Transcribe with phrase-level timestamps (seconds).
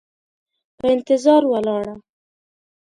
[0.77, 1.95] په انتظار ولاړه،